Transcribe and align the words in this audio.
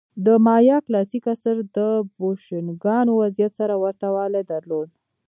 د 0.25 0.27
مایا 0.45 0.77
کلاسیک 0.87 1.25
عصر 1.33 1.55
د 1.77 1.79
بوشونګانو 2.17 3.11
وضعیت 3.21 3.51
سره 3.59 3.73
ورته 3.83 4.07
والی 4.15 4.43
درلود. 4.51 4.89